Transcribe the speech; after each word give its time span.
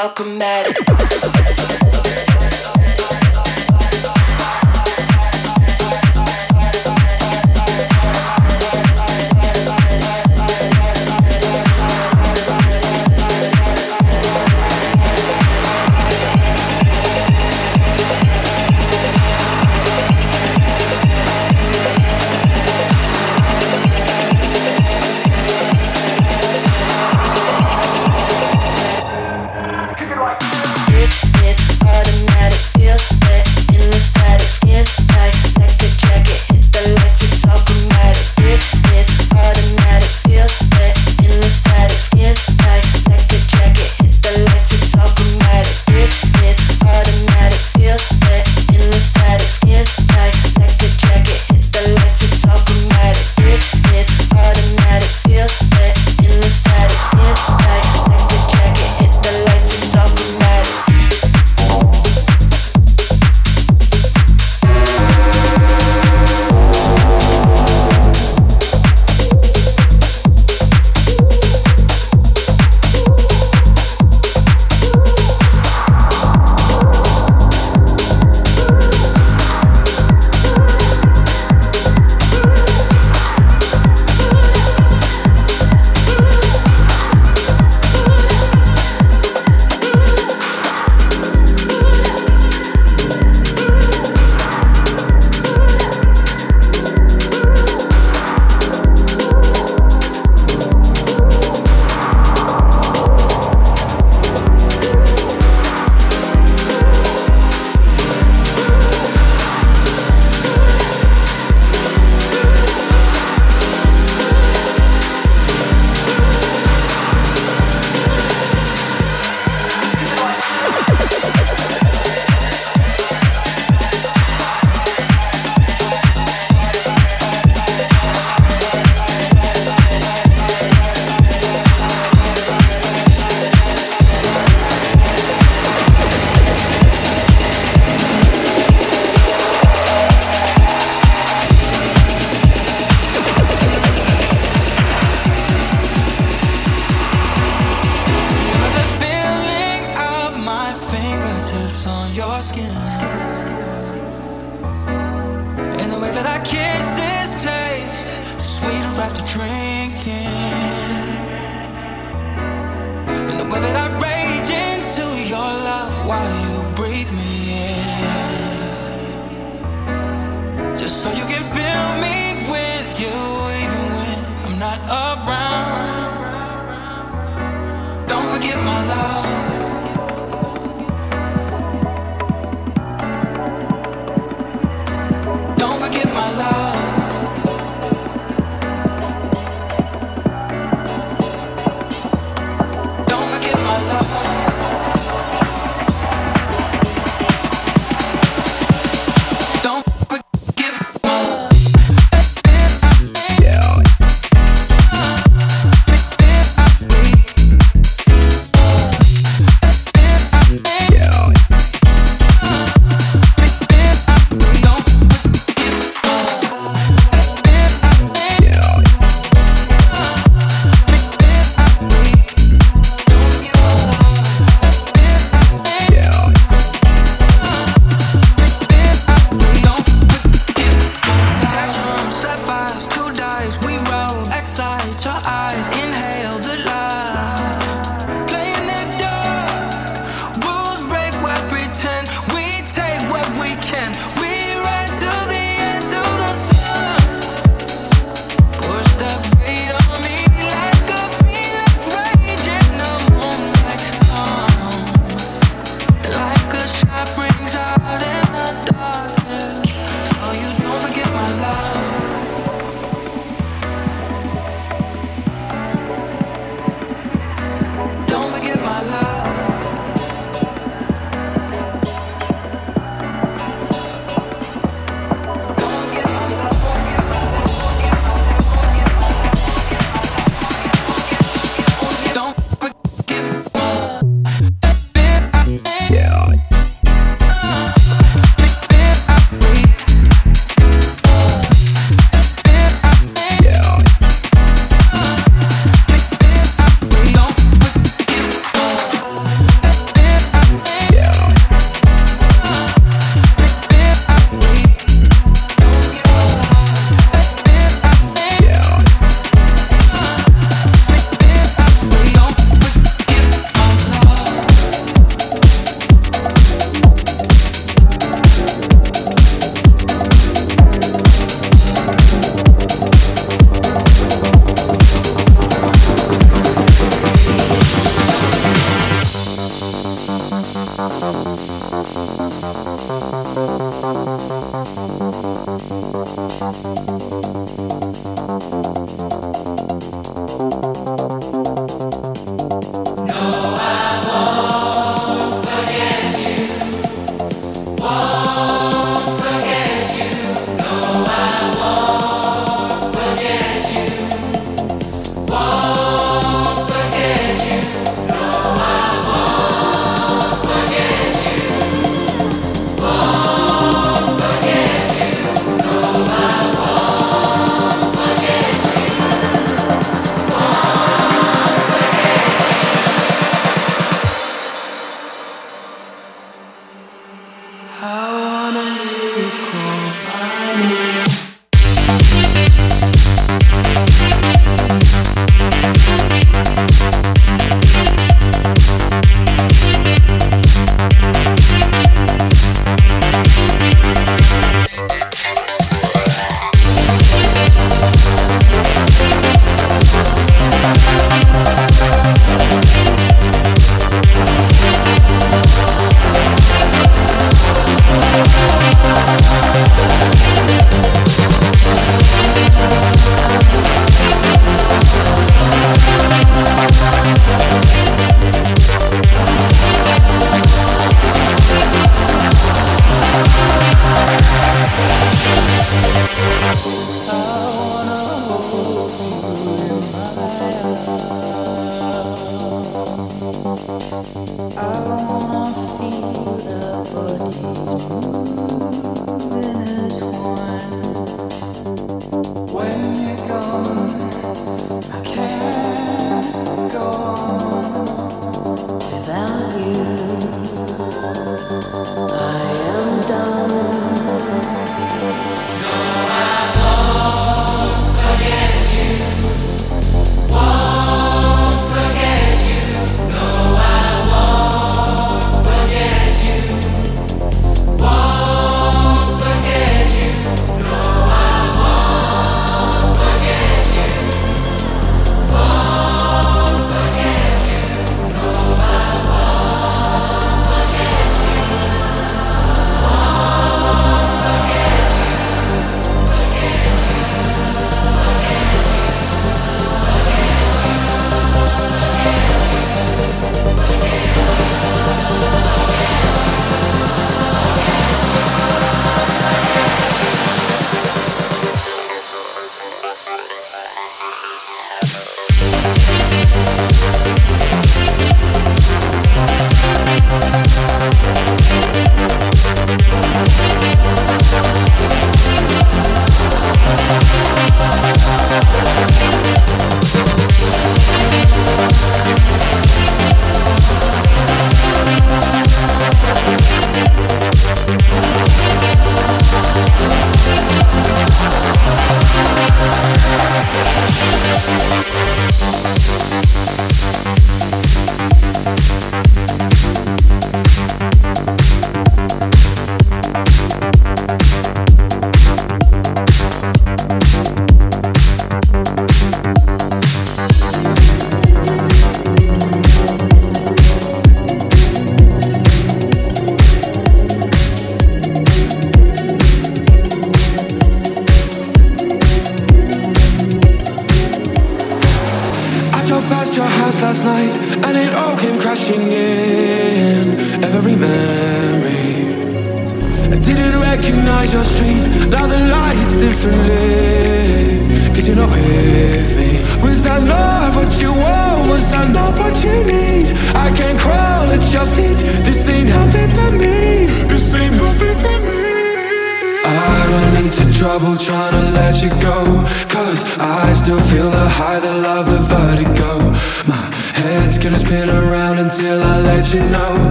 all 0.00 0.08
chromatic. 0.14 0.79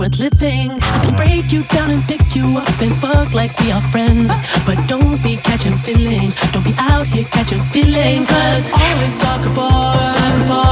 worth 0.00 0.18
living. 0.18 0.72
I 0.72 0.98
can 1.04 1.14
break 1.20 1.52
you 1.52 1.60
down 1.68 1.90
and 1.92 2.00
pick 2.08 2.24
you 2.32 2.48
up 2.56 2.76
and 2.80 2.88
fuck 3.04 3.34
like 3.36 3.52
we 3.60 3.68
are 3.70 3.84
friends. 3.92 4.32
But 4.64 4.80
don't 4.88 5.20
be 5.20 5.36
catching 5.44 5.76
feelings. 5.76 6.40
Don't 6.56 6.64
be 6.64 6.72
out 6.88 7.04
here 7.04 7.28
catching 7.28 7.60
feelings. 7.60 8.26
Cause 8.26 8.72
always 8.92 9.12
sucker 9.12 9.52
for, 9.52 9.70
sucker 10.00 10.44
for 10.48 10.64